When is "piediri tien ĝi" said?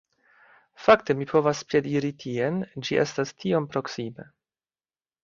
1.73-2.99